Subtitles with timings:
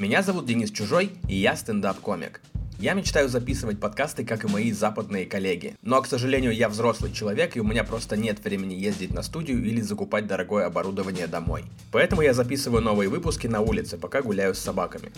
[0.00, 2.40] Меня зовут Денис Чужой, и я стендап-комик.
[2.78, 5.76] Я мечтаю записывать подкасты, как и мои западные коллеги.
[5.82, 9.62] Но, к сожалению, я взрослый человек, и у меня просто нет времени ездить на студию
[9.62, 11.64] или закупать дорогое оборудование домой.
[11.92, 15.12] Поэтому я записываю новые выпуски на улице, пока гуляю с собаками.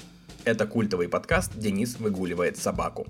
[0.44, 3.06] Это культовый подкаст «Денис выгуливает собаку».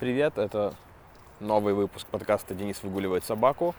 [0.00, 0.74] Привет, это
[1.38, 3.76] новый выпуск подкаста «Денис выгуливает собаку».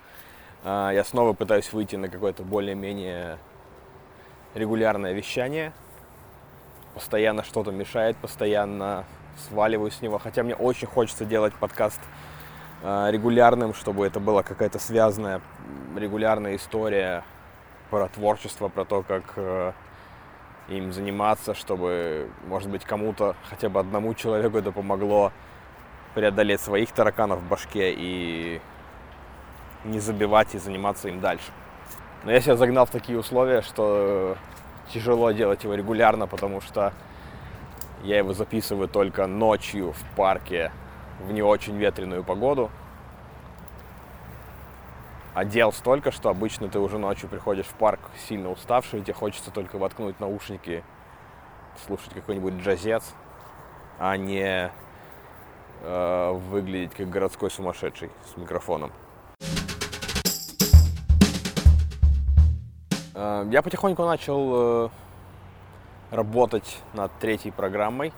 [0.64, 3.38] А, я снова пытаюсь выйти на какое-то более-менее
[4.56, 5.74] регулярное вещание.
[6.94, 9.06] Постоянно что-то мешает, постоянно
[9.48, 10.18] сваливаю с него.
[10.18, 12.00] Хотя мне очень хочется делать подкаст
[12.84, 15.42] а, регулярным, чтобы это была какая-то связанная
[15.96, 17.24] регулярная история
[17.90, 19.74] про творчество, про то, как э,
[20.70, 25.34] им заниматься, чтобы, может быть, кому-то, хотя бы одному человеку это помогло
[26.16, 28.62] преодолеть своих тараканов в башке и
[29.84, 31.52] не забивать и заниматься им дальше.
[32.24, 34.38] Но я себя загнал в такие условия, что
[34.94, 36.94] тяжело делать его регулярно, потому что
[38.04, 40.72] я его записываю только ночью в парке
[41.20, 42.70] в не очень ветреную погоду.
[45.34, 49.14] А дел столько, что обычно ты уже ночью приходишь в парк сильно уставший, и тебе
[49.14, 50.84] хочется только воткнуть наушники,
[51.86, 53.14] слушать какой-нибудь джазец,
[53.98, 54.70] а не
[55.82, 58.92] э, выглядеть как городской сумасшедший с микрофоном.
[63.14, 64.90] Я потихоньку начал э,
[66.12, 68.14] работать над третьей программой,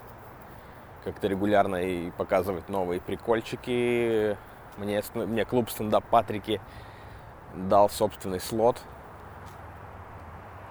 [1.03, 4.37] как-то регулярно и показывать новые прикольчики.
[4.77, 6.61] Мне, мне клуб стендап Патрики
[7.55, 8.81] дал собственный слот,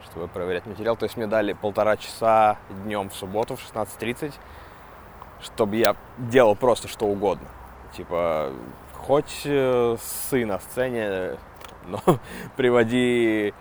[0.04, 0.96] чтобы проверять материал.
[0.96, 4.32] То есть мне дали полтора часа днем в субботу в 16.30,
[5.40, 7.48] чтобы я делал просто что угодно.
[7.96, 8.52] Типа,
[8.94, 11.36] хоть э, сы на сцене,
[11.86, 12.00] но
[12.56, 13.52] приводи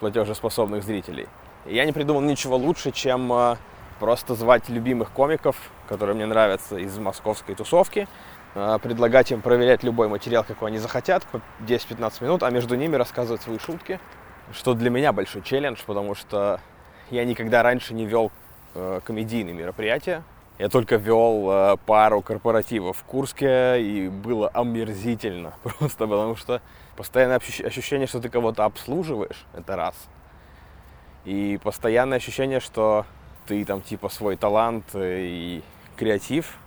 [0.00, 1.28] платежеспособных зрителей.
[1.66, 3.56] И я не придумал ничего лучше, чем э,
[4.00, 5.56] просто звать любимых комиков,
[5.88, 8.08] которые мне нравятся из московской тусовки,
[8.54, 12.96] э, предлагать им проверять любой материал, какой они захотят, по 10-15 минут, а между ними
[12.96, 14.00] рассказывать свои шутки,
[14.52, 16.60] что для меня большой челлендж, потому что
[17.10, 18.32] я никогда раньше не вел
[18.74, 20.22] э, комедийные мероприятия.
[20.58, 26.60] Я только вел пару корпоративов в Курске, и было омерзительно просто, потому что
[27.00, 29.94] постоянное ощущение, что ты кого-то обслуживаешь, это раз.
[31.24, 33.06] И постоянное ощущение, что
[33.46, 35.62] ты там типа свой талант и
[35.96, 36.58] креатив,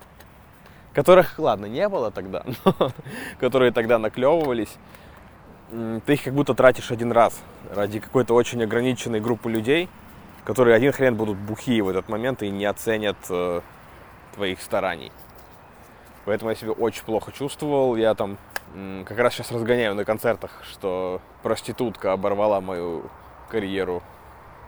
[0.92, 2.92] которых, ладно, не было тогда, но
[3.40, 4.76] которые тогда наклевывались,
[5.70, 7.40] ты их как будто тратишь один раз
[7.72, 9.88] ради какой-то очень ограниченной группы людей,
[10.46, 13.62] которые один хрен будут бухие в этот момент и не оценят э,
[14.34, 15.12] твоих стараний.
[16.26, 17.96] Поэтому я себя очень плохо чувствовал.
[17.96, 18.38] Я там
[19.06, 23.10] как раз сейчас разгоняю на концертах, что проститутка оборвала мою
[23.50, 24.02] карьеру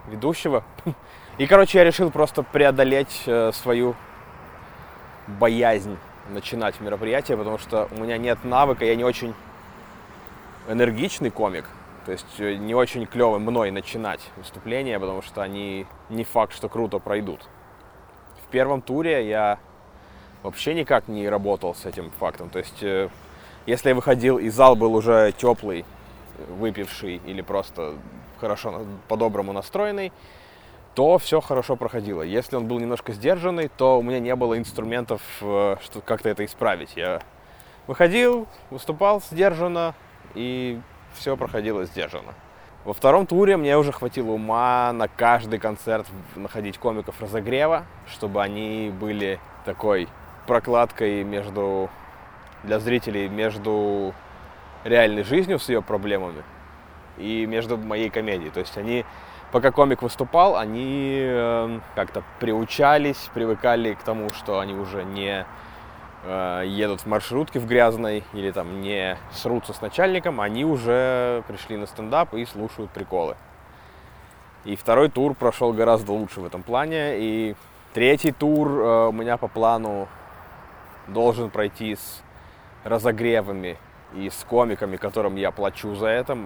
[0.08, 0.64] ведущего.
[1.38, 3.96] И, короче, я решил просто преодолеть э, свою
[5.28, 5.98] боязнь
[6.30, 9.34] начинать мероприятие, потому что у меня нет навыка, я не очень
[10.68, 11.66] энергичный комик,
[12.06, 16.70] то есть э, не очень клево мной начинать выступления, потому что они не факт, что
[16.70, 17.42] круто пройдут.
[18.48, 19.60] В первом туре я
[20.46, 23.10] вообще никак не работал с этим фактом, то есть э,
[23.66, 25.86] если я выходил и зал был уже теплый,
[26.50, 27.94] выпивший или просто
[28.40, 30.12] хорошо, по-доброму настроенный,
[30.94, 32.22] то все хорошо проходило.
[32.22, 36.46] Если он был немножко сдержанный, то у меня не было инструментов, э, что как-то это
[36.46, 36.96] исправить.
[36.96, 37.22] Я
[37.88, 39.96] выходил, выступал сдержанно,
[40.36, 40.80] и
[41.16, 42.34] все проходило сдержанно.
[42.84, 46.06] Во втором туре мне уже хватило ума на каждый концерт
[46.36, 50.08] находить комиков разогрева, чтобы они были такой
[50.46, 51.90] прокладкой между
[52.66, 54.14] для зрителей между
[54.84, 56.44] реальной жизнью с ее проблемами
[57.18, 58.52] и между моей комедией.
[58.52, 59.06] То есть они,
[59.52, 65.46] пока комик выступал, они э, как-то приучались, привыкали к тому, что они уже не
[66.24, 71.78] э, едут в маршрутке в грязной или там не срутся с начальником, они уже пришли
[71.78, 73.36] на стендап и слушают приколы.
[74.66, 77.20] И второй тур прошел гораздо лучше в этом плане.
[77.20, 77.56] И
[77.94, 80.08] третий тур э, у меня по плану
[81.08, 82.22] должен пройти с
[82.84, 83.78] разогревами
[84.14, 86.38] и с комиками, которым я плачу за это.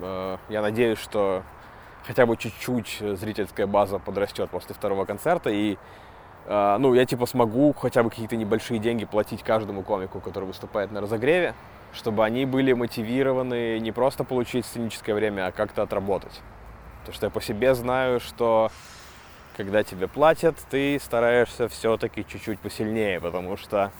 [0.00, 1.42] Э, я надеюсь, что
[2.06, 5.76] хотя бы чуть-чуть зрительская база подрастет после второго концерта, и
[6.46, 10.92] э, ну, я типа смогу хотя бы какие-то небольшие деньги платить каждому комику, который выступает
[10.92, 11.54] на разогреве,
[11.92, 16.40] чтобы они были мотивированы не просто получить сценическое время, а как-то отработать.
[17.00, 18.70] Потому что я по себе знаю, что
[19.56, 23.90] когда тебе платят, ты стараешься все-таки чуть-чуть посильнее, потому что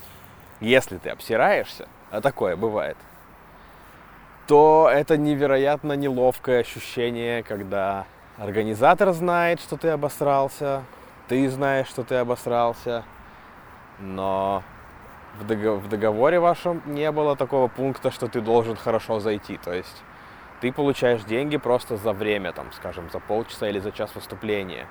[0.61, 2.97] если ты обсираешься, а такое бывает,
[4.47, 8.05] то это невероятно неловкое ощущение, когда
[8.37, 10.85] организатор знает, что ты обосрался,
[11.27, 13.05] ты знаешь, что ты обосрался,
[13.99, 14.63] но
[15.41, 19.57] в, договор, в договоре вашем не было такого пункта, что ты должен хорошо зайти.
[19.57, 20.03] То есть
[20.61, 24.87] ты получаешь деньги просто за время, там, скажем, за полчаса или за час выступления.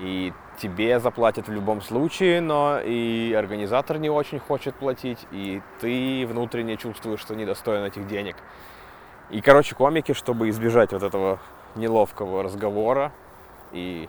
[0.00, 6.26] И тебе заплатят в любом случае, но и организатор не очень хочет платить, и ты
[6.26, 8.36] внутренне чувствуешь, что недостоин этих денег.
[9.30, 11.38] И, короче, комики, чтобы избежать вот этого
[11.76, 13.12] неловкого разговора
[13.72, 14.08] и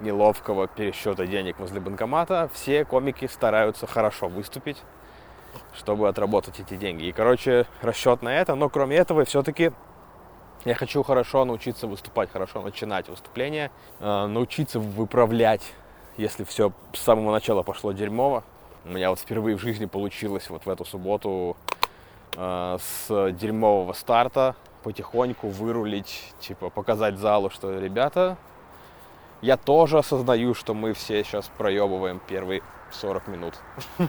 [0.00, 4.82] неловкого пересчета денег возле банкомата, все комики стараются хорошо выступить,
[5.74, 7.04] чтобы отработать эти деньги.
[7.04, 9.72] И, короче, расчет на это, но кроме этого все-таки
[10.64, 13.70] я хочу хорошо научиться выступать, хорошо начинать выступление,
[14.00, 15.72] э, научиться выправлять,
[16.16, 18.44] если все с самого начала пошло дерьмово.
[18.84, 21.56] У меня вот впервые в жизни получилось вот в эту субботу
[22.36, 28.36] э, с дерьмового старта потихоньку вырулить, типа показать залу, что ребята,
[29.42, 32.62] я тоже осознаю, что мы все сейчас проебываем первые
[32.92, 33.54] 40 минут.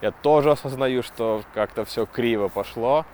[0.00, 3.04] Я тоже осознаю, что как-то все криво пошло,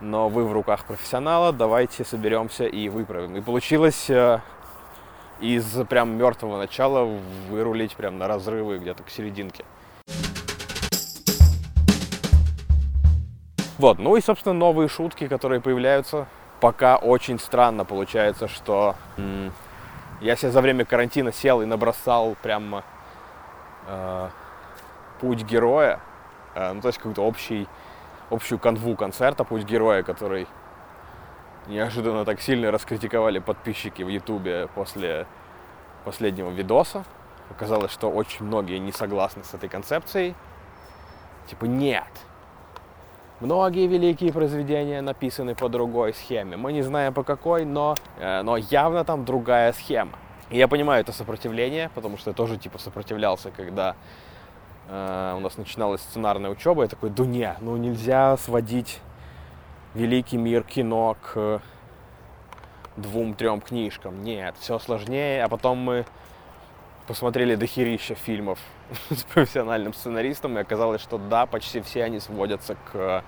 [0.00, 3.36] но вы в руках профессионала, давайте соберемся и выправим.
[3.36, 4.40] И получилось э,
[5.40, 7.04] из прям мертвого начала
[7.48, 9.64] вырулить прям на разрывы где-то к серединке.
[13.78, 16.26] Вот, ну и, собственно, новые шутки, которые появляются.
[16.60, 19.52] Пока очень странно получается, что м-
[20.20, 22.82] я себе за время карантина сел и набросал прям
[23.86, 24.28] э,
[25.20, 26.00] путь героя.
[26.54, 27.66] Э, ну, то есть какой-то общий
[28.30, 30.46] общую канву концерта «Путь героя», который
[31.66, 35.26] неожиданно так сильно раскритиковали подписчики в Ютубе после
[36.04, 37.04] последнего видоса.
[37.50, 40.34] Оказалось, что очень многие не согласны с этой концепцией.
[41.48, 42.04] Типа, нет.
[43.40, 46.56] Многие великие произведения написаны по другой схеме.
[46.56, 50.12] Мы не знаем по какой, но, э, но явно там другая схема.
[50.50, 53.96] И я понимаю это сопротивление, потому что я тоже типа сопротивлялся, когда
[54.90, 59.00] Э, у нас начиналась сценарная учеба, я такой, да не, ну нельзя сводить
[59.94, 61.62] великий мир кино к
[62.96, 64.22] двум-трем книжкам.
[64.24, 65.44] Нет, все сложнее.
[65.44, 66.06] А потом мы
[67.06, 68.58] посмотрели дохерища фильмов
[69.10, 73.24] с профессиональным сценаристом, и оказалось, что да, почти все они сводятся к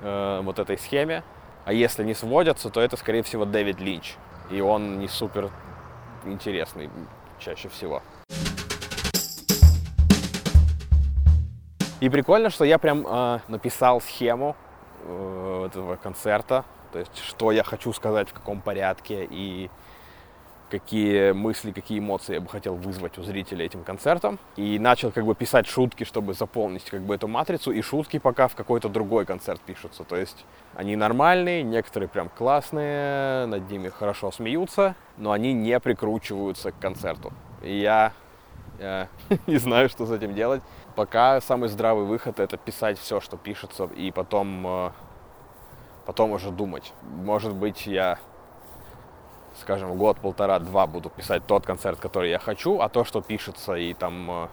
[0.00, 1.22] э, вот этой схеме.
[1.66, 4.14] А если не сводятся, то это, скорее всего, Дэвид Линч.
[4.50, 5.50] И он не супер
[6.24, 6.88] интересный
[7.38, 8.02] чаще всего.
[12.02, 14.56] И прикольно, что я прям э, написал схему
[15.04, 19.70] э, этого концерта, то есть что я хочу сказать, в каком порядке и
[20.68, 24.40] какие мысли, какие эмоции я бы хотел вызвать у зрителя этим концертом.
[24.56, 27.70] И начал как бы писать шутки, чтобы заполнить как бы эту матрицу.
[27.70, 30.02] И шутки пока в какой-то другой концерт пишутся.
[30.02, 30.44] То есть
[30.74, 37.32] они нормальные, некоторые прям классные, над ними хорошо смеются, но они не прикручиваются к концерту.
[37.62, 38.12] И я,
[38.82, 39.08] я
[39.46, 40.62] не знаю, что с этим делать.
[40.94, 44.90] Пока самый здравый выход это писать все, что пишется, и потом, э,
[46.04, 46.92] потом уже думать.
[47.02, 48.18] Может быть, я,
[49.60, 53.74] скажем, год, полтора, два буду писать тот концерт, который я хочу, а то, что пишется
[53.74, 54.48] и там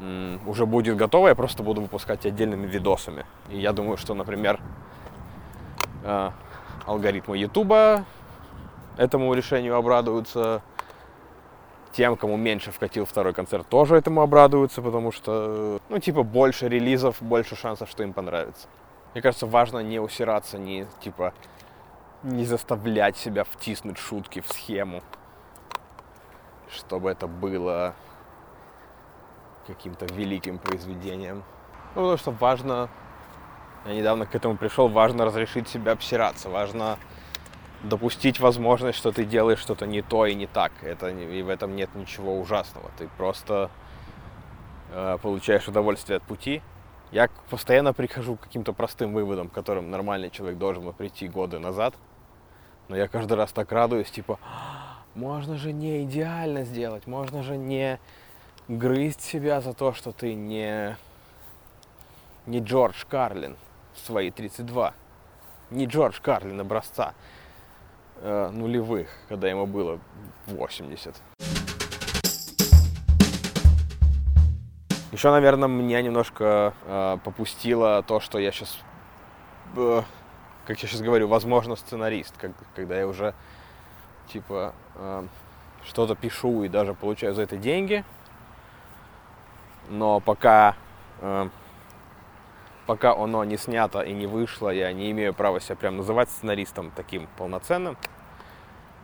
[0.00, 3.26] э, уже будет готово, я просто буду выпускать отдельными видосами.
[3.50, 4.58] И я думаю, что, например,
[6.02, 6.30] э,
[6.86, 8.04] алгоритмы Ютуба
[8.96, 10.62] этому решению обрадуются,
[11.92, 17.20] тем, кому меньше вкатил второй концерт, тоже этому обрадуются, потому что, ну, типа, больше релизов,
[17.20, 18.68] больше шансов, что им понравится.
[19.12, 21.34] Мне кажется, важно не усираться, не, типа,
[22.22, 25.02] не заставлять себя втиснуть шутки в схему,
[26.70, 27.94] чтобы это было
[29.66, 31.44] каким-то великим произведением.
[31.94, 32.88] Ну, потому что важно,
[33.84, 36.98] я недавно к этому пришел, важно разрешить себя обсираться, важно
[37.82, 40.72] допустить возможность, что ты делаешь что-то не то и не так.
[40.82, 42.90] Это, и в этом нет ничего ужасного.
[42.98, 43.70] Ты просто
[44.90, 46.62] э, получаешь удовольствие от пути.
[47.10, 51.58] Я постоянно прихожу к каким-то простым выводам, к которым нормальный человек должен был прийти годы
[51.58, 51.94] назад.
[52.88, 54.38] Но я каждый раз так радуюсь, типа,
[55.14, 57.98] можно же не идеально сделать, можно же не
[58.68, 60.96] грызть себя за то, что ты не,
[62.46, 63.56] не Джордж Карлин
[63.94, 64.94] в свои 32,
[65.70, 67.14] не Джордж Карлин образца
[68.22, 70.00] э, нулевых, когда ему было
[70.46, 71.14] 80.
[75.12, 78.78] Еще, наверное, меня немножко э, попустило то, что я сейчас,
[79.76, 80.02] э,
[80.66, 83.34] как я сейчас говорю, возможно, сценарист, как, когда я уже
[84.32, 85.26] типа э,
[85.84, 88.04] что-то пишу и даже получаю за это деньги,
[89.90, 90.76] но пока
[91.20, 91.48] э,
[92.86, 96.90] пока оно не снято и не вышло, я не имею права себя прям называть сценаристом
[96.94, 97.96] таким полноценным.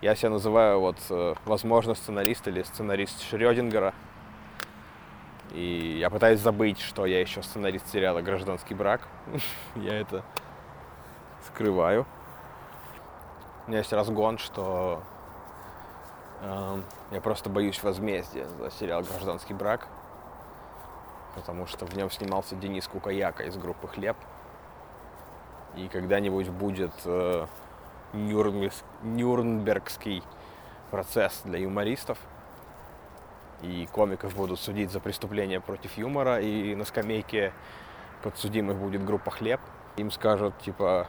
[0.00, 3.94] Я себя называю вот, э, возможно, сценарист или сценарист Шрёдингера.
[5.52, 9.08] И я пытаюсь забыть, что я еще сценарист сериала «Гражданский брак».
[9.74, 10.22] я это
[11.46, 12.06] скрываю.
[13.66, 15.02] У меня есть разгон, что
[16.42, 19.88] э, я просто боюсь возмездия за сериал «Гражданский брак»,
[21.34, 24.16] потому что в нем снимался Денис Кукаяка из группы «Хлеб».
[25.76, 27.46] И когда-нибудь будет э,
[28.12, 30.22] Нюрнбергский
[30.90, 32.18] процесс для юмористов.
[33.62, 37.52] И комиков будут судить за преступления против юмора, и на скамейке
[38.22, 39.60] подсудимых будет группа «Хлеб».
[39.96, 41.08] Им скажут, типа,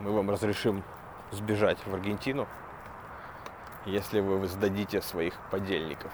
[0.00, 0.82] мы вам разрешим
[1.30, 2.46] сбежать в Аргентину,
[3.84, 6.10] если вы сдадите своих подельников.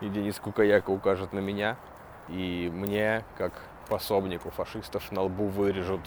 [0.00, 1.76] И Денис Кукаяка укажет на меня,
[2.28, 3.52] и мне, как
[3.88, 6.00] пособнику фашистов, на лбу вырежут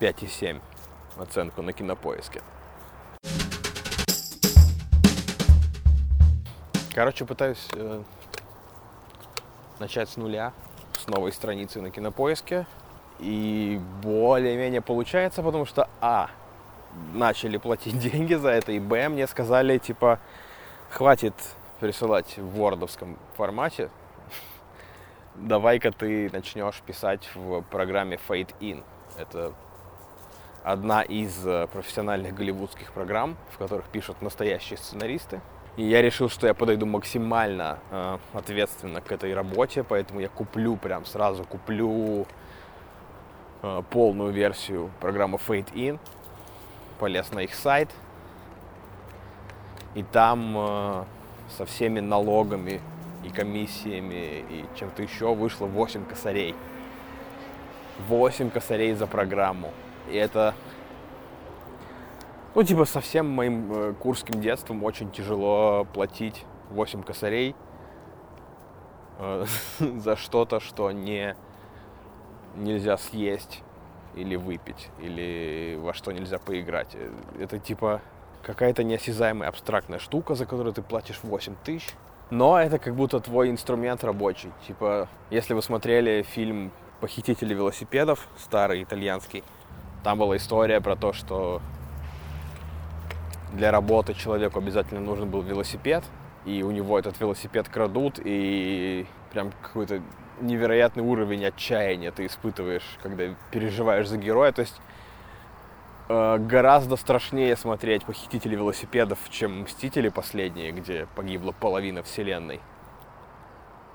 [0.00, 0.60] 5,7
[1.18, 2.42] оценку на кинопоиске.
[6.94, 8.02] Короче, пытаюсь э,
[9.78, 10.52] начать с нуля,
[10.98, 12.66] с новой страницы на кинопоиске.
[13.18, 16.30] И более-менее получается, потому что, а,
[17.12, 20.18] начали платить деньги за это, и, б, мне сказали, типа,
[20.90, 21.34] хватит
[21.80, 23.90] присылать в вордовском формате,
[25.34, 28.84] давай-ка ты начнешь писать в программе Fade In.
[29.18, 29.52] Это
[30.62, 35.40] одна из э, профессиональных голливудских программ, в которых пишут настоящие сценаристы.
[35.76, 40.76] И я решил, что я подойду максимально э, ответственно к этой работе, поэтому я куплю
[40.76, 42.26] прям сразу куплю
[43.62, 45.98] э, полную версию программы Fade In,
[46.98, 47.90] полез на их сайт,
[49.94, 51.04] и там э,
[51.48, 52.80] со всеми налогами
[53.24, 56.54] и комиссиями и чем-то еще вышло 8 косарей.
[58.08, 59.72] 8 косарей за программу.
[60.10, 60.54] И это,
[62.54, 67.56] ну, типа, совсем моим э, курским детством очень тяжело платить 8 косарей
[69.18, 69.44] э,
[69.78, 71.34] за что-то, что не
[72.54, 73.62] нельзя съесть
[74.14, 76.94] или выпить, или во что нельзя поиграть.
[76.94, 77.10] Э,
[77.40, 78.02] это типа
[78.46, 81.94] какая-то неосязаемая абстрактная штука, за которую ты платишь 8 тысяч.
[82.30, 84.52] Но это как будто твой инструмент рабочий.
[84.66, 89.42] Типа, если вы смотрели фильм «Похитители велосипедов», старый итальянский,
[90.04, 91.60] там была история про то, что
[93.52, 96.04] для работы человеку обязательно нужен был велосипед,
[96.44, 100.02] и у него этот велосипед крадут, и прям какой-то
[100.40, 104.52] невероятный уровень отчаяния ты испытываешь, когда переживаешь за героя.
[104.52, 104.80] То есть
[106.08, 112.60] э, гораздо страшнее смотреть «Похитители велосипедов», чем «Мстители» последние, где погибла половина вселенной.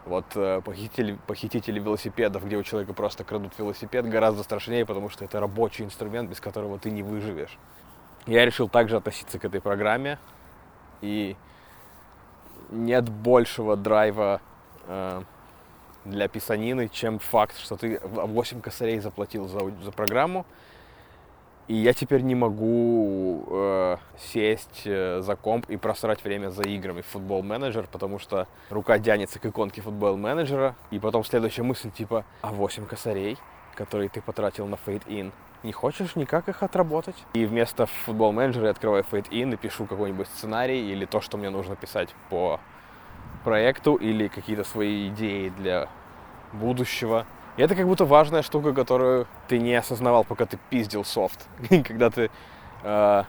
[0.06, 5.26] Вот э, похитители, похитители велосипедов, где у человека просто крадут велосипед, гораздо страшнее, потому что
[5.26, 7.58] это рабочий инструмент, без которого ты не выживешь.
[8.26, 10.20] Я решил также относиться к этой программе.
[11.02, 11.36] И
[12.70, 14.42] нет большего драйва
[14.88, 15.22] э,
[16.06, 20.46] для писанины, чем факт, что ты 8 косарей заплатил за, за программу,
[21.72, 27.00] и я теперь не могу э, сесть э, за комп и просрать время за играми
[27.00, 31.90] в футбол менеджер, потому что рука тянется к иконке футбол менеджера, и потом следующая мысль
[31.90, 33.38] типа, а 8 косарей,
[33.74, 35.32] которые ты потратил на In,
[35.64, 37.16] не хочешь никак их отработать?
[37.36, 41.38] И вместо футбол менеджера я открываю Fade In и пишу какой-нибудь сценарий или то, что
[41.38, 42.60] мне нужно писать по
[43.46, 45.88] проекту, или какие-то свои идеи для
[46.52, 47.26] будущего.
[47.58, 51.48] И это как будто важная штука, которую ты не осознавал, пока ты пиздил софт.
[51.70, 52.32] Когда ты
[52.84, 53.24] э,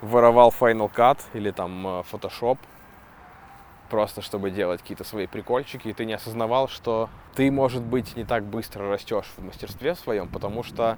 [0.00, 2.58] воровал Final Cut или там э, Photoshop,
[3.90, 8.24] просто чтобы делать какие-то свои прикольчики, и ты не осознавал, что ты, может быть, не
[8.24, 10.96] так быстро растешь в мастерстве своем, потому что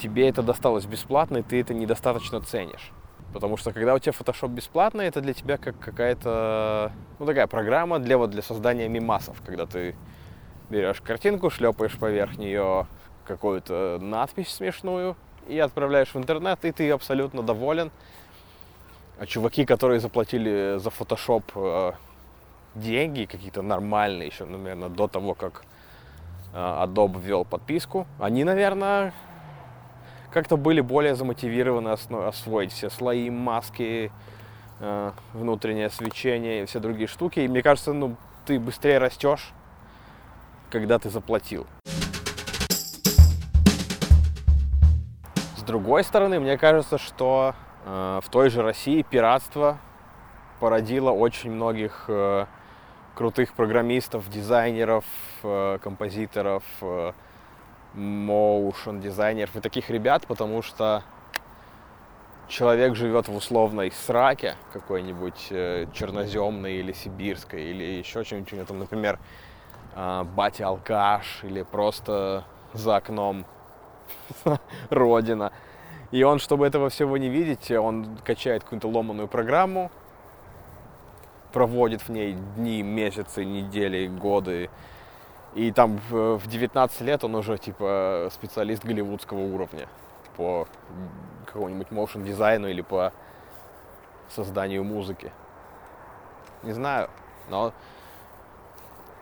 [0.00, 2.90] тебе это досталось бесплатно, и ты это недостаточно ценишь.
[3.32, 7.98] Потому что когда у тебя Photoshop бесплатный, это для тебя как какая-то, ну, такая программа
[7.98, 9.94] для, вот, для создания мимасов, когда ты
[10.70, 12.86] берешь картинку, шлепаешь поверх нее
[13.24, 15.16] какую-то надпись смешную
[15.46, 17.90] и отправляешь в интернет, и ты абсолютно доволен.
[19.18, 21.92] А чуваки, которые заплатили за Photoshop э,
[22.74, 25.64] деньги, какие-то нормальные еще, наверное, до того, как
[26.52, 29.12] э, Adobe ввел подписку, они, наверное,
[30.32, 34.10] как-то были более замотивированы освоить все слои, маски,
[34.80, 37.40] э, внутреннее свечение и все другие штуки.
[37.40, 38.16] И мне кажется, ну,
[38.46, 39.52] ты быстрее растешь,
[40.72, 41.66] когда ты заплатил.
[45.56, 49.78] С другой стороны, мне кажется, что э, в той же России пиратство
[50.58, 52.46] породило очень многих э,
[53.14, 55.04] крутых программистов, дизайнеров,
[55.44, 56.64] э, композиторов,
[57.94, 61.04] моушен дизайнеров и таких ребят, потому что
[62.48, 69.18] человек живет в условной сраке какой-нибудь э, черноземной или сибирской, или еще чем-нибудь, там, например,
[69.94, 73.44] э, батя алкаш, или просто за окном
[74.90, 75.52] родина.
[76.10, 79.90] И он, чтобы этого всего не видеть, он качает какую-то ломаную программу,
[81.52, 84.70] проводит в ней дни, месяцы, недели, годы.
[85.54, 89.88] И там в 19 лет он уже типа специалист голливудского уровня
[90.36, 90.66] по
[91.46, 93.12] какому-нибудь motion дизайну или по
[94.30, 95.30] созданию музыки.
[96.62, 97.10] Не знаю,
[97.50, 97.72] но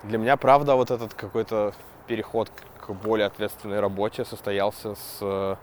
[0.03, 1.75] для меня, правда, вот этот какой-то
[2.07, 5.59] переход к более ответственной работе состоялся с...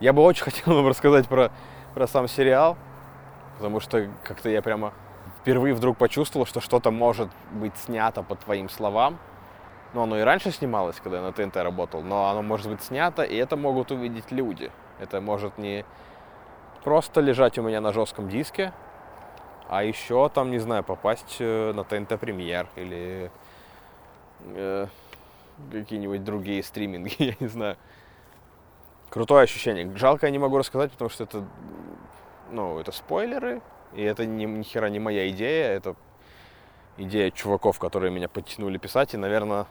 [0.00, 1.50] Я бы очень хотел вам рассказать про,
[1.94, 2.76] про сам сериал,
[3.56, 4.92] потому что как-то я прямо
[5.40, 9.18] впервые вдруг почувствовал, что что-то может быть снято по твоим словам,
[9.92, 13.22] ну, оно и раньше снималось, когда я на ТНТ работал, но оно может быть снято,
[13.22, 14.72] и это могут увидеть люди.
[14.98, 15.84] Это может не
[16.82, 18.72] просто лежать у меня на жестком диске,
[19.68, 23.30] а еще там, не знаю, попасть э, на ТНТ Премьер или
[24.46, 24.86] э,
[25.70, 27.76] какие-нибудь другие стриминги, я не знаю.
[29.10, 29.96] Крутое ощущение.
[29.96, 31.44] Жалко, я не могу рассказать, потому что это,
[32.50, 33.62] ну, это спойлеры,
[33.94, 35.94] и это ни, ни хера не моя идея, это
[36.96, 39.66] идея чуваков, которые меня подтянули писать, и, наверное,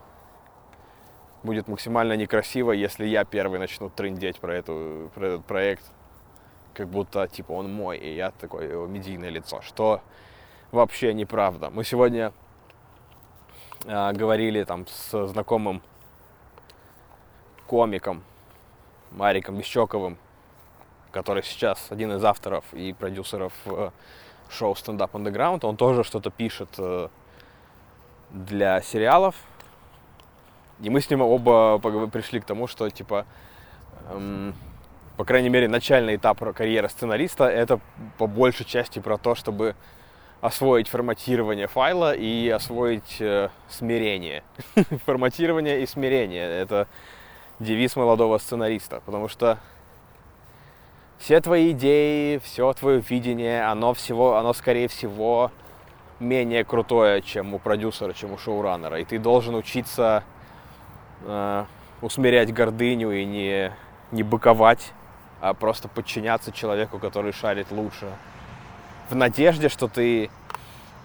[1.44, 5.84] будет максимально некрасиво, если я первый начну трындеть про, эту, про этот проект,
[6.74, 10.02] как будто, типа, он мой, и я такое его медийное лицо, что
[10.72, 11.70] вообще неправда.
[11.70, 12.34] Мы сегодня
[13.86, 15.82] э, говорили там с знакомым
[17.68, 18.24] комиком
[19.12, 20.18] Мариком Бещоковым,
[21.12, 23.92] который сейчас один из авторов и продюсеров э,
[24.50, 25.66] шоу Stand Up Underground.
[25.66, 27.10] Он тоже что-то пишет э,
[28.32, 29.36] для сериалов,
[30.82, 33.26] и мы с ним оба пришли к тому, что, типа,
[34.10, 34.56] эм,
[35.18, 37.80] по крайней мере, начальный этап карьеры сценариста— это
[38.18, 39.76] по большей части про то, чтобы
[40.42, 44.44] освоить форматирование файла и освоить э, смирение.
[45.06, 46.88] форматирование и смирение— это
[47.60, 49.58] девиз молодого сценариста, потому что
[51.18, 55.52] все твои идеи, все твое видение, оно всего, оно скорее всего
[56.20, 59.00] менее крутое, чем у продюсера, чем у шоураннера.
[59.00, 60.24] И ты должен учиться
[61.22, 61.66] э,
[62.02, 63.72] усмирять гордыню и не,
[64.12, 64.92] не быковать,
[65.44, 68.10] а просто подчиняться человеку, который шарит лучше.
[69.10, 70.30] В надежде, что ты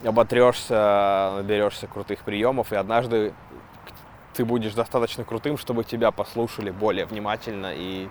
[0.05, 3.35] оботрешься, наберешься крутых приемов, и однажды
[4.35, 8.09] ты будешь достаточно крутым, чтобы тебя послушали более внимательно и,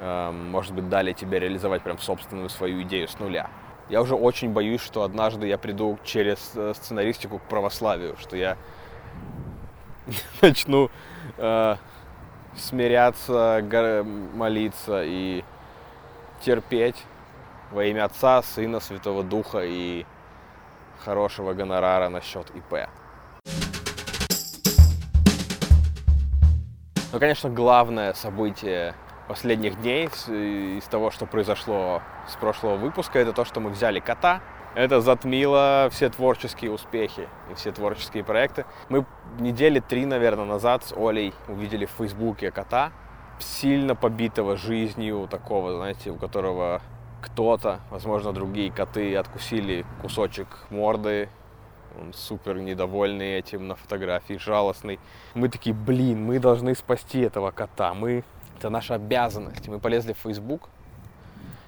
[0.00, 3.48] э, может быть, дали тебе реализовать прям собственную свою идею с нуля.
[3.88, 8.58] Я уже очень боюсь, что однажды я приду через э, сценаристику к православию, что я
[10.42, 10.90] начну
[11.38, 11.76] э,
[12.56, 13.62] смиряться,
[14.34, 15.44] молиться и
[16.40, 17.04] терпеть
[17.70, 20.04] во имя Отца, Сына, Святого Духа и
[21.04, 22.88] хорошего гонорара на счет ИП.
[27.12, 28.94] Ну, конечно, главное событие
[29.28, 34.40] последних дней из того, что произошло с прошлого выпуска, это то, что мы взяли кота,
[34.76, 38.66] это затмило все творческие успехи и все творческие проекты.
[38.90, 39.06] Мы
[39.38, 42.92] недели три, наверное, назад с Олей увидели в Фейсбуке кота,
[43.38, 46.82] сильно побитого жизнью, такого, знаете, у которого
[47.22, 51.30] кто-то, возможно, другие коты откусили кусочек морды,
[51.98, 55.00] он супер недовольный этим на фотографии, жалостный.
[55.34, 58.24] Мы такие, блин, мы должны спасти этого кота, мы...
[58.58, 59.68] Это наша обязанность.
[59.68, 60.70] Мы полезли в Facebook.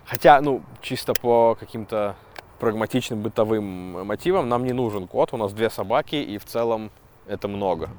[0.06, 2.16] Хотя, ну, чисто по каким-то
[2.58, 6.90] прагматичным бытовым мотивам нам не нужен кот, у нас две собаки, и в целом
[7.26, 7.90] это много,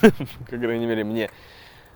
[0.00, 1.30] по крайней мере мне.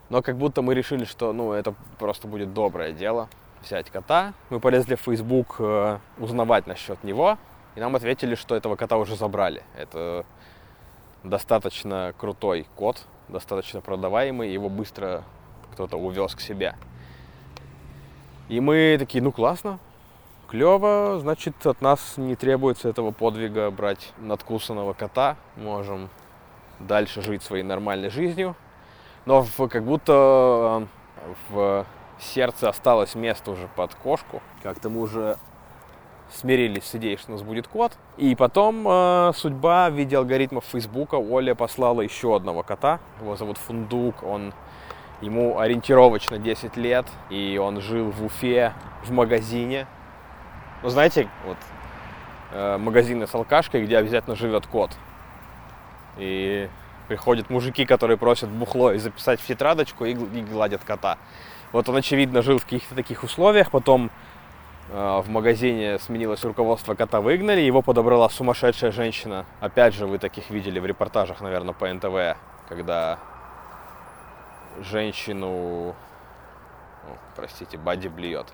[0.09, 3.29] Но как будто мы решили, что ну, это просто будет доброе дело
[3.63, 4.33] взять кота.
[4.49, 7.37] Мы полезли в Facebook э, узнавать насчет него,
[7.75, 9.63] и нам ответили, что этого кота уже забрали.
[9.75, 10.25] Это
[11.23, 15.23] достаточно крутой кот, достаточно продаваемый, его быстро
[15.73, 16.75] кто-то увез к себе.
[18.49, 19.79] И мы такие, ну классно,
[20.53, 25.35] клево, значит, от нас не требуется этого подвига брать надкусанного кота.
[25.55, 26.09] Можем
[26.79, 28.55] дальше жить своей нормальной жизнью.
[29.25, 30.87] Но в, как будто
[31.19, 31.85] э, в
[32.19, 34.43] сердце осталось место уже под кошку.
[34.61, 35.37] Как-то мы уже
[36.31, 37.93] смирились с идеей, что у нас будет кот.
[38.17, 42.99] И потом э, судьба в виде алгоритмов Фейсбука Оля послала еще одного кота.
[43.19, 44.21] Его зовут Фундук.
[44.21, 44.53] Он
[45.19, 49.87] ему ориентировочно 10 лет, и он жил в Уфе в магазине,
[50.83, 51.57] ну, знаете, вот
[52.51, 54.91] э, магазины с алкашкой, где обязательно живет кот.
[56.17, 56.69] И
[57.07, 61.17] приходят мужики, которые просят бухло и записать в тетрадочку и, и гладят кота.
[61.71, 64.11] Вот он, очевидно, жил в каких-то таких условиях, потом
[64.89, 69.45] э, в магазине сменилось руководство, кота выгнали, его подобрала сумасшедшая женщина.
[69.61, 73.19] Опять же, вы таких видели в репортажах, наверное, по НТВ, когда
[74.81, 75.95] женщину, о,
[77.35, 78.47] простите, Бади блюет.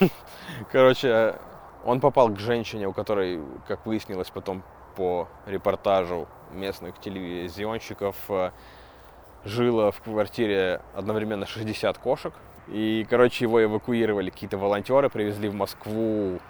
[0.72, 1.36] короче,
[1.84, 4.62] он попал к женщине, у которой, как выяснилось потом
[4.96, 8.50] по репортажу местных телевизионщиков, э,
[9.44, 12.32] жило в квартире одновременно 60 кошек.
[12.68, 16.40] И, короче, его эвакуировали какие-то волонтеры, привезли в Москву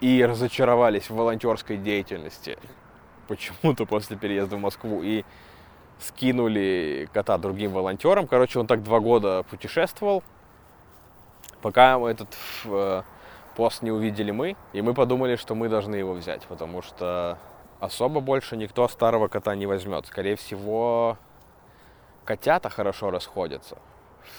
[0.00, 2.58] и разочаровались в волонтерской деятельности
[3.28, 5.02] почему-то после переезда в Москву.
[5.02, 5.24] И
[6.00, 8.26] скинули кота другим волонтерам.
[8.26, 10.24] Короче, он так два года путешествовал,
[11.62, 12.28] пока этот
[12.64, 13.02] э,
[13.54, 17.38] пост не увидели мы, и мы подумали, что мы должны его взять, потому что
[17.80, 20.06] особо больше никто старого кота не возьмет.
[20.06, 21.16] Скорее всего,
[22.24, 23.78] котята хорошо расходятся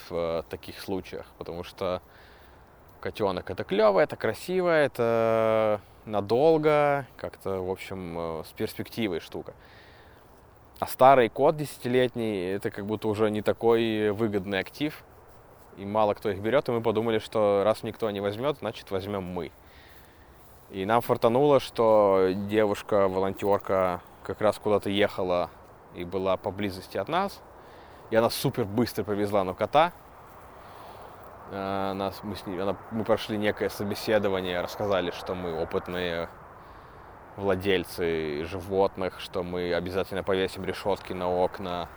[0.10, 2.02] в э, таких случаях, потому что
[3.00, 9.54] котенок это клево, это красиво, это надолго, как-то, в общем, э, с перспективой штука.
[10.80, 15.04] А старый кот десятилетний, это как будто уже не такой выгодный актив,
[15.78, 19.24] и мало кто их берет, и мы подумали, что раз никто не возьмет, значит возьмем
[19.24, 19.52] мы.
[20.72, 25.50] И нам фартануло, что девушка-волонтерка как раз куда-то ехала
[25.96, 27.40] и была поблизости от нас.
[28.10, 29.92] И она супер быстро повезла на кота.
[31.52, 36.30] А, нас, мы, с ней, она, мы прошли некое собеседование, рассказали, что мы опытные
[37.36, 41.88] владельцы животных, что мы обязательно повесим решетки на окна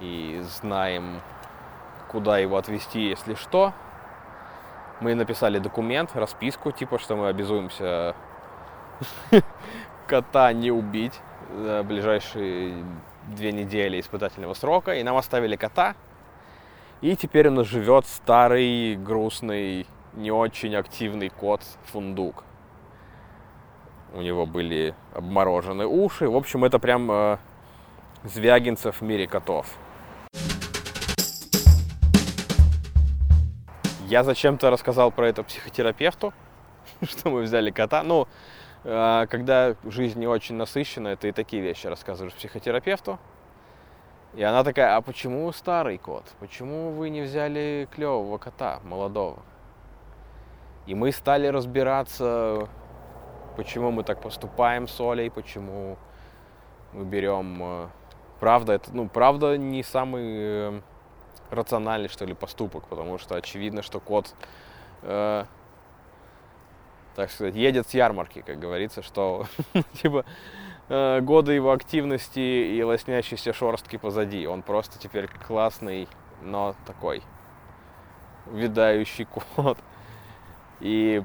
[0.00, 1.20] и знаем
[2.14, 3.72] куда его отвезти, если что.
[5.00, 8.14] Мы написали документ, расписку, типа, что мы обязуемся
[10.06, 11.20] кота не убить
[11.52, 12.84] за ближайшие
[13.26, 14.94] две недели испытательного срока.
[14.94, 15.96] И нам оставили кота.
[17.00, 22.44] И теперь у нас живет старый, грустный, не очень активный кот Фундук.
[24.14, 26.28] У него были обморожены уши.
[26.28, 27.38] В общем, это прям э,
[28.22, 29.66] Звягинцев в мире котов.
[34.14, 36.32] Я зачем-то рассказал про это психотерапевту,
[37.02, 38.04] что мы взяли кота.
[38.04, 38.28] Ну,
[38.84, 43.18] а, когда жизнь не очень насыщена, ты и такие вещи рассказываешь психотерапевту.
[44.34, 46.22] И она такая, а почему старый кот?
[46.38, 49.42] Почему вы не взяли клевого кота, молодого?
[50.86, 52.68] И мы стали разбираться,
[53.56, 55.98] почему мы так поступаем с Олей, почему
[56.92, 57.58] мы берем...
[57.60, 57.88] Э,
[58.38, 60.80] правда, это, ну, правда, не самый э,
[61.50, 64.34] рациональный, что ли, поступок, потому что очевидно, что кот,
[65.02, 65.44] э,
[67.14, 69.46] так сказать, едет с ярмарки, как говорится, что,
[70.02, 70.24] типа,
[70.88, 74.46] э, годы его активности и лоснящейся шорстки позади.
[74.46, 76.08] Он просто теперь классный,
[76.42, 77.22] но такой
[78.46, 79.26] видающий
[79.56, 79.78] кот.
[80.80, 81.22] И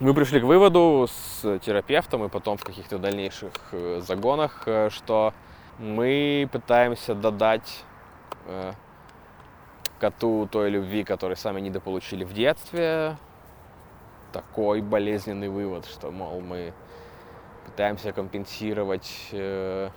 [0.00, 5.34] мы пришли к выводу с терапевтом и потом в каких-то дальнейших э, загонах, э, что
[5.78, 7.84] мы пытаемся додать
[8.50, 8.72] э,
[9.98, 13.16] коту той любви, которой сами недополучили в детстве.
[14.32, 16.72] Такой болезненный вывод, что, мол, мы
[17.66, 19.90] пытаемся компенсировать э,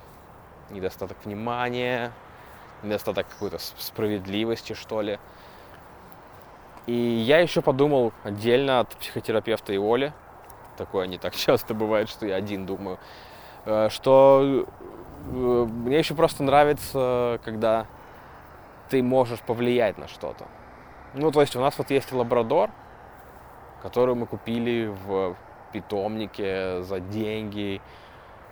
[0.70, 2.12] недостаток внимания,
[2.82, 5.18] недостаток какой-то справедливости, что ли.
[6.86, 10.12] И я еще подумал отдельно от психотерапевта и Оли,
[10.76, 12.98] такое не так часто бывает, что я один думаю,
[13.64, 14.66] э, что
[15.26, 17.86] мне еще просто нравится, когда
[18.88, 20.46] ты можешь повлиять на что-то.
[21.14, 22.70] Ну, то есть у нас вот есть лабрадор,
[23.82, 25.36] который мы купили в
[25.72, 27.80] питомнике за деньги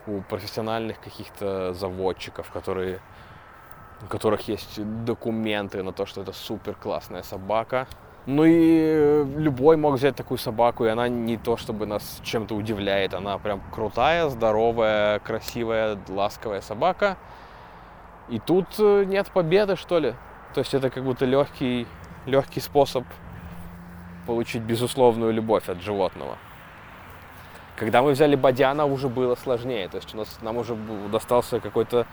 [0.06, 3.00] у профессиональных каких-то заводчиков, которые,
[4.02, 7.86] у которых есть документы на то, что это супер классная собака.
[8.26, 13.14] Ну и любой мог взять такую собаку, и она не то чтобы нас чем-то удивляет,
[13.14, 17.16] она прям крутая, здоровая, красивая, ласковая собака.
[18.28, 20.14] И тут э, нет победы, что ли.
[20.54, 21.86] То есть это как будто легкий,
[22.26, 23.04] легкий способ
[24.26, 26.38] получить безусловную любовь от животного.
[27.76, 29.88] Когда мы взяли Бадяна, уже было сложнее.
[29.88, 30.74] То есть у нас, нам уже
[31.10, 32.06] достался какой-то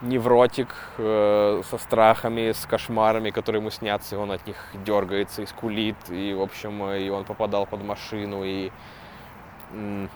[0.00, 5.46] невротик э, со страхами, с кошмарами, которые ему снятся, и он от них дергается и
[5.46, 8.72] скулит, и, в общем, и он попадал под машину, и
[9.72, 10.10] м-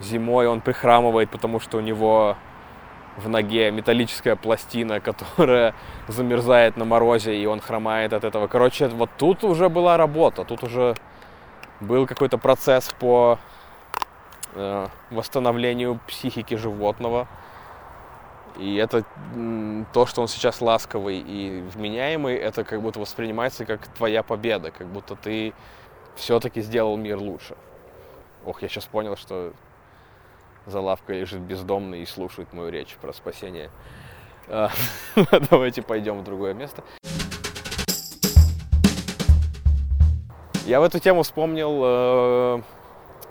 [0.00, 2.36] зимой он прихрамывает, потому что у него
[3.16, 5.74] в ноге металлическая пластина, которая
[6.08, 8.46] замерзает на морозе, и он хромает от этого.
[8.46, 10.94] Короче, вот тут уже была работа, тут уже
[11.80, 13.38] был какой-то процесс по
[14.54, 17.28] э, восстановлению психики животного.
[18.58, 19.04] И это
[19.92, 24.86] то, что он сейчас ласковый и вменяемый, это как будто воспринимается как твоя победа, как
[24.86, 25.52] будто ты
[26.14, 27.56] все-таки сделал мир лучше.
[28.44, 29.52] Ох, я сейчас понял, что
[30.66, 33.70] за лавкой лежит бездомный и слушает мою речь про спасение.
[34.48, 34.70] А,
[35.50, 36.82] давайте пойдем в другое место.
[40.66, 42.62] Я в эту тему вспомнил, э,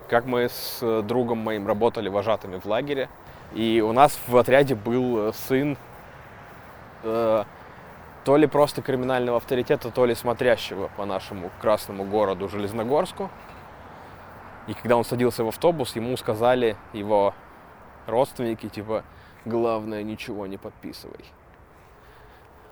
[0.07, 3.09] как мы с другом моим работали вожатыми в лагере.
[3.53, 5.77] И у нас в отряде был сын
[7.03, 7.43] э,
[8.23, 13.29] то ли просто криминального авторитета, то ли смотрящего по нашему красному городу Железногорску.
[14.67, 17.33] И когда он садился в автобус, ему сказали его
[18.07, 19.03] родственники, типа,
[19.45, 21.25] главное, ничего не подписывай.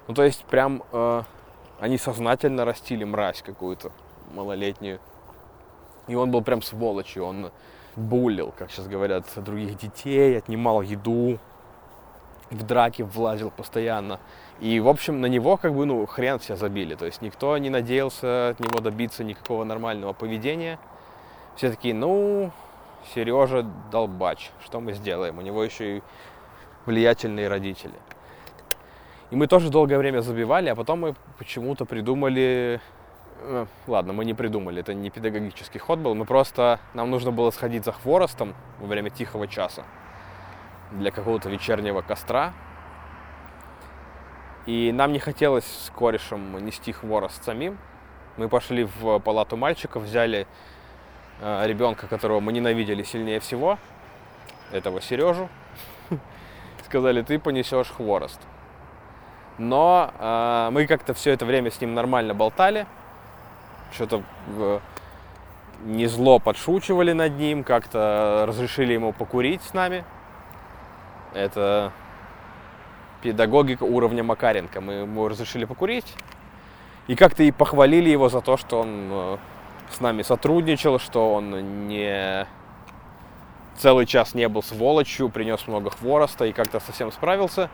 [0.07, 1.23] Ну, то есть, прям э,
[1.79, 3.91] они сознательно растили мразь какую-то
[4.33, 4.99] малолетнюю.
[6.07, 7.51] И он был прям сволочью, он
[7.95, 11.39] буллил, как сейчас говорят, других детей, отнимал еду,
[12.49, 14.19] в драке влазил постоянно.
[14.61, 16.95] И, в общем, на него как бы, ну, хрен все забили.
[16.95, 20.79] То есть никто не надеялся от него добиться никакого нормального поведения–
[21.55, 22.51] все такие, ну,
[23.13, 25.37] Сережа долбач, что мы сделаем?
[25.37, 26.03] У него еще и
[26.85, 27.93] влиятельные родители.
[29.31, 32.81] И мы тоже долгое время забивали, а потом мы почему-то придумали...
[33.43, 36.79] Ну, ладно, мы не придумали, это не педагогический ход был, мы просто...
[36.93, 39.83] Нам нужно было сходить за хворостом во время тихого часа
[40.91, 42.53] для какого-то вечернего костра.
[44.67, 47.79] И нам не хотелось с корешем нести хворост самим.
[48.37, 50.45] Мы пошли в палату мальчиков, взяли Э,
[51.41, 53.77] ребенка, которого мы ненавидели сильнее всего,
[54.71, 55.49] этого Сережу,
[56.85, 58.39] сказали, ты понесешь хворост.
[59.57, 62.85] Но э, мы как-то все это время с ним нормально болтали,
[63.93, 64.79] что-то э,
[65.83, 70.03] не зло подшучивали над ним, как-то разрешили ему покурить с нами.
[71.33, 71.91] Это
[73.21, 74.81] педагогика уровня Макаренко.
[74.81, 76.13] Мы ему разрешили покурить.
[77.07, 79.37] И как-то и похвалили его за то, что он э,
[79.93, 82.47] с нами сотрудничал, что он не
[83.77, 87.69] целый час не был сволочью, принес много хвороста и как-то совсем справился.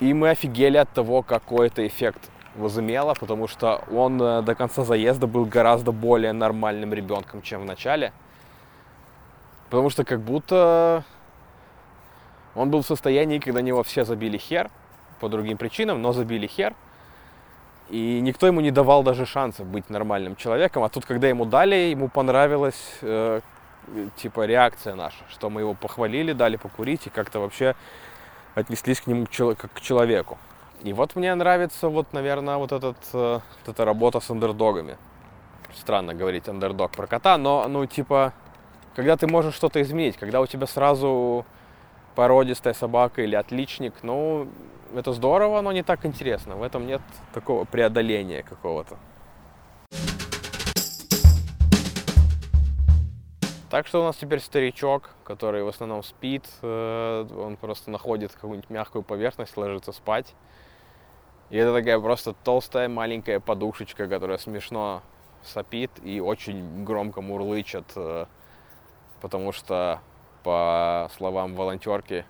[0.00, 4.84] И мы офигели от того, какой это эффект возымело, потому что он э, до конца
[4.84, 8.12] заезда был гораздо более нормальным ребенком, чем в начале.
[9.68, 11.04] Потому что как будто
[12.54, 14.70] он был в состоянии, когда него все забили хер,
[15.20, 16.74] по другим причинам, но забили хер–
[17.90, 20.84] и никто ему не давал даже шансов быть нормальным человеком.
[20.84, 23.40] А тут, когда ему дали, ему понравилась э,
[24.16, 27.74] типа реакция наша, что мы его похвалили, дали покурить и как-то вообще
[28.54, 30.38] отнеслись к нему как к человеку.
[30.82, 34.96] И вот мне нравится вот, наверное, вот, этот, э, вот эта работа с андердогами.
[35.74, 38.32] Странно говорить андердог про кота, но, ну, типа,
[38.96, 41.44] когда ты можешь что-то изменить, когда у тебя сразу
[42.14, 44.48] породистая собака или отличник, ну,
[44.94, 46.56] это здорово, но не так интересно.
[46.56, 48.96] В этом нет такого преодоления какого-то.
[53.70, 58.68] Так что у нас теперь старичок, который в основном спит, э, он просто находит какую-нибудь
[58.68, 60.34] мягкую поверхность, ложится спать.
[61.50, 65.02] И это такая просто толстая маленькая подушечка, которая смешно
[65.44, 68.26] сопит и очень громко мурлычет, э,
[69.20, 70.00] потому что,
[70.42, 72.24] по словам волонтерки,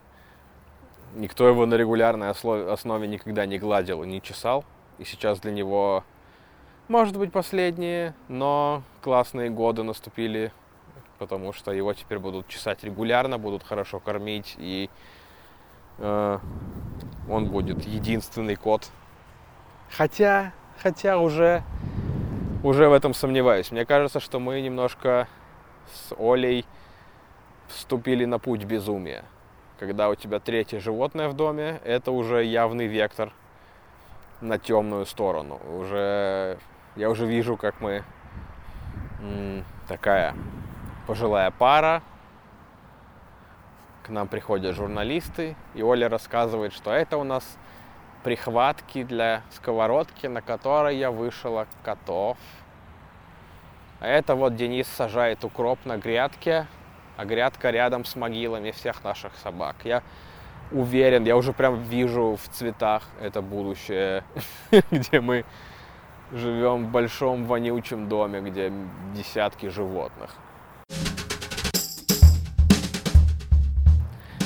[1.15, 4.65] Никто его на регулярной основе никогда не гладил не чесал.
[4.99, 6.05] И сейчас для него,
[6.89, 10.53] может быть, последние, но классные годы наступили,
[11.19, 14.91] потому что его теперь будут чесать регулярно, будут хорошо кормить, и
[15.99, 16.39] э,
[17.29, 18.89] он будет единственный кот.
[19.91, 21.63] Хотя, хотя уже,
[22.63, 23.73] уже в этом сомневаюсь.
[23.73, 25.27] Мне кажется, что мы немножко
[25.93, 26.67] с Олей
[27.69, 29.25] вступили на путь безумия
[29.81, 33.33] когда у тебя третье животное в доме, это уже явный вектор
[34.43, 35.59] на темную сторону.
[35.75, 36.59] Уже
[36.97, 38.05] я уже вижу, как мы
[39.89, 40.35] такая
[41.07, 42.03] пожилая пара.
[44.03, 47.57] К нам приходят журналисты, и Оля рассказывает, что это у нас
[48.23, 52.37] прихватки для сковородки, на которой я вышила котов.
[53.99, 56.67] А это вот Денис сажает укроп на грядке,
[57.21, 59.77] а грядка рядом с могилами всех наших собак.
[59.85, 60.03] Я
[60.73, 64.25] уверен, я уже прям вижу в цветах это будущее,
[64.91, 65.45] где мы
[66.33, 68.73] живем в большом вонючем доме, где
[69.15, 70.31] десятки животных.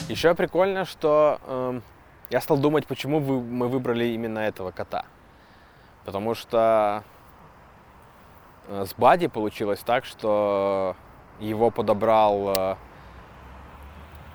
[0.08, 1.80] Еще прикольно, что э,
[2.30, 5.04] я стал думать, почему вы, мы выбрали именно этого кота.
[6.04, 7.04] Потому что
[8.66, 10.96] э, с Бади получилось так, что
[11.40, 12.76] его подобрал э,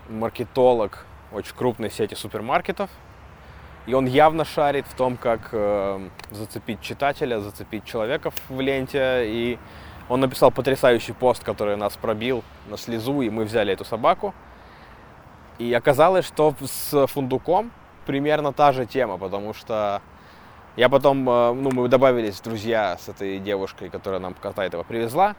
[0.09, 2.89] маркетолог очень крупной сети супермаркетов.
[3.85, 9.23] И он явно шарит в том, как э, зацепить читателя, зацепить человека в ленте.
[9.25, 9.57] И
[10.09, 14.33] он написал потрясающий пост, который нас пробил на слезу, и мы взяли эту собаку.
[15.57, 17.71] И оказалось, что с фундуком
[18.05, 20.01] примерно та же тема, потому что
[20.75, 25.35] я потом, э, ну, мы добавились друзья с этой девушкой, которая нам кота этого привезла.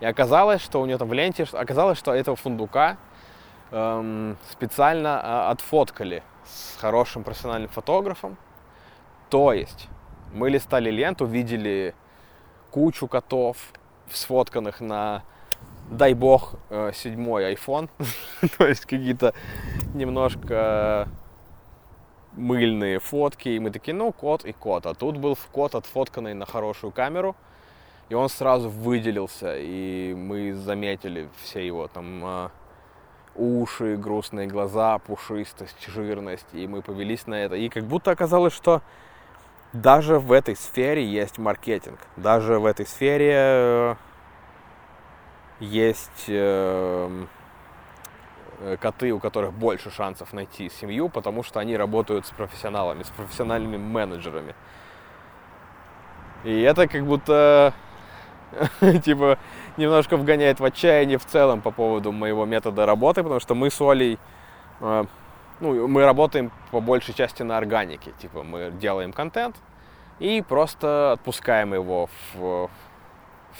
[0.00, 2.96] И оказалось, что у нее там в ленте, оказалось, что этого фундука
[3.70, 8.36] эм, специально э, отфоткали с хорошим профессиональным фотографом.
[9.28, 9.88] То есть
[10.32, 11.94] мы листали ленту, видели
[12.70, 13.56] кучу котов,
[14.10, 15.22] сфотканных на,
[15.90, 17.88] дай бог, э, седьмой iPhone.
[18.58, 19.34] То есть какие-то
[19.94, 21.08] немножко
[22.32, 23.50] мыльные фотки.
[23.50, 24.86] И мы такие, ну, кот и кот.
[24.86, 27.36] А тут был кот, отфотканный на хорошую камеру.
[28.10, 32.48] И он сразу выделился, и мы заметили все его там э,
[33.36, 37.54] уши, грустные глаза, пушистость, жирность, и мы повелись на это.
[37.54, 38.82] И как будто оказалось, что
[39.72, 43.94] даже в этой сфере есть маркетинг, даже в этой сфере э,
[45.60, 47.26] есть э,
[48.58, 53.10] э, коты, у которых больше шансов найти семью, потому что они работают с профессионалами, с
[53.10, 54.56] профессиональными менеджерами.
[56.42, 57.72] И это как будто
[59.04, 59.38] типа
[59.76, 63.80] немножко вгоняет в отчаяние в целом по поводу моего метода работы, потому что мы с
[63.80, 64.18] Олей,
[64.80, 65.04] э,
[65.60, 69.56] ну, мы работаем по большей части на органике, типа мы делаем контент
[70.18, 72.70] и просто отпускаем его в, в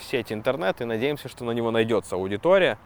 [0.02, 2.78] сеть интернет и надеемся, что на него найдется аудитория.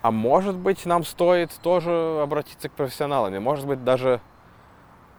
[0.00, 4.20] А может быть, нам стоит тоже обратиться к профессионалам, и может быть даже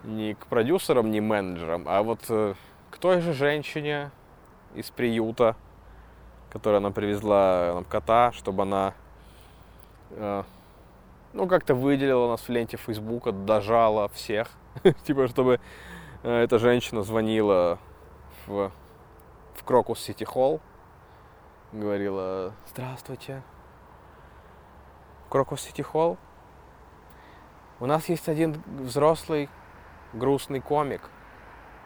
[0.04, 2.54] не к продюсерам, не менеджерам, а вот э,
[2.90, 4.12] к той же женщине
[4.74, 5.58] из приюта,
[6.50, 8.94] которая нам привезла нам кота, чтобы она
[10.12, 10.44] э,
[11.34, 14.50] ну, как-то выделила нас в ленте Фейсбука, дожала всех.
[15.04, 15.60] типа, чтобы
[16.24, 17.78] э, эта женщина звонила
[18.48, 18.72] в,
[19.56, 20.60] в Крокус Сити Холл,
[21.72, 23.44] говорила, здравствуйте,
[25.30, 26.18] Крокус Сити Холл.
[27.80, 29.50] У нас есть один взрослый
[30.14, 31.10] грустный комик,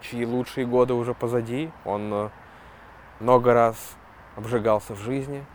[0.01, 1.71] чьи лучшие годы уже позади.
[1.85, 2.29] Он э,
[3.19, 3.97] много раз
[4.35, 5.45] обжигался в жизни.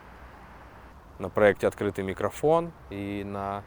[1.19, 3.65] На проекте «Открытый микрофон» и на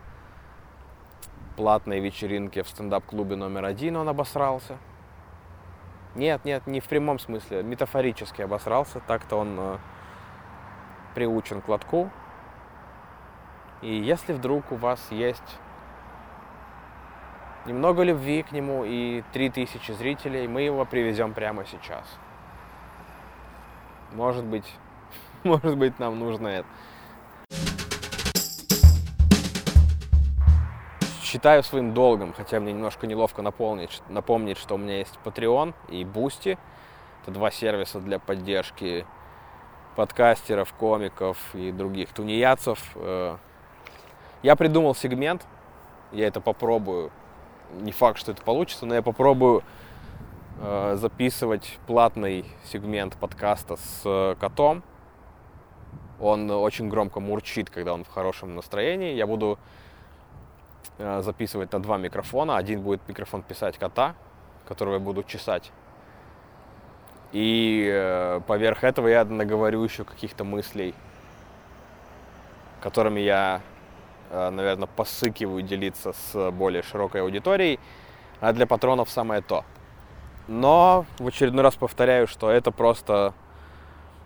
[1.58, 4.78] платной вечеринке в стендап-клубе номер один он обосрался.
[6.16, 9.02] Нет, нет, не в прямом смысле, метафорически обосрался.
[9.08, 9.78] Так-то он э,
[11.14, 12.10] приучен к лотку.
[13.82, 15.58] И если вдруг у вас есть
[17.66, 22.06] немного любви к нему и 3000 зрителей, мы его привезем прямо сейчас.
[24.12, 24.66] Может быть,
[25.44, 26.68] Может быть, нам нужно это.
[31.24, 36.04] Считаю своим долгом, хотя мне немножко неловко напомнить, напомнить, что у меня есть Patreon и
[36.04, 36.58] Boosty.
[37.22, 39.06] Это два сервиса для поддержки
[39.96, 42.80] подкастеров, комиков и других тунеядцев.
[42.96, 43.38] Э,
[44.44, 45.48] я придумал сегмент,
[46.12, 47.12] я это попробую.
[47.80, 49.64] Не факт, что это получится, но я попробую
[50.60, 54.84] э, записывать платный сегмент подкаста с котом
[56.22, 59.16] он очень громко мурчит, когда он в хорошем настроении.
[59.16, 59.58] Я буду
[61.00, 62.58] э, записывать на два микрофона.
[62.58, 64.16] Один будет микрофон писать кота,
[64.68, 65.72] которого я буду чесать.
[67.32, 70.94] И э, поверх этого я наговорю еще каких-то мыслей,
[72.82, 73.62] которыми я,
[74.30, 77.80] э, наверное, посыкиваю делиться с более широкой аудиторией.
[78.42, 79.66] А для патронов самое то.
[80.48, 83.34] Но в очередной раз повторяю, что это просто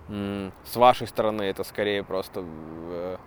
[0.07, 3.17] с вашей стороны это скорее просто э,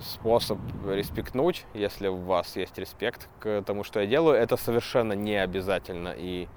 [0.00, 4.36] способ респектнуть, если у вас есть респект к тому, что я делаю.
[4.36, 6.48] Это совершенно не обязательно, и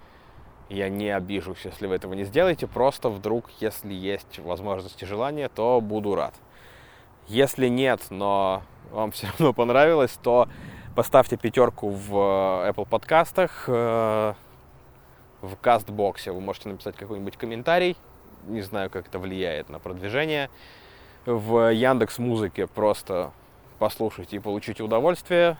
[0.69, 2.67] я не обижусь, если вы этого не сделаете.
[2.67, 6.33] Просто вдруг, если есть возможность и желание, то буду рад.
[7.27, 8.61] Если нет, но
[8.91, 10.47] вам все равно понравилось, то
[10.95, 14.33] поставьте пятерку в Apple подкастах, э,
[15.41, 16.31] в кастбоксе.
[16.31, 17.95] Вы можете написать какой-нибудь комментарий,
[18.47, 20.49] не знаю, как это влияет на продвижение.
[21.25, 23.31] В Яндекс Музыке просто
[23.79, 25.57] послушайте и получите удовольствие.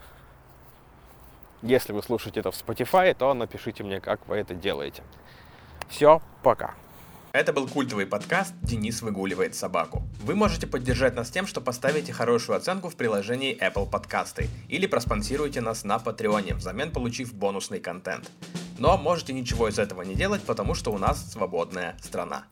[1.62, 5.02] Если вы слушаете это в Spotify, то напишите мне, как вы это делаете.
[5.88, 6.74] Все, пока.
[7.32, 10.02] Это был культовый подкаст «Денис выгуливает собаку».
[10.22, 15.60] Вы можете поддержать нас тем, что поставите хорошую оценку в приложении Apple Подкасты или проспонсируете
[15.60, 18.30] нас на Патреоне, взамен получив бонусный контент.
[18.78, 22.46] Но можете ничего из этого не делать, потому что у нас свободная страна.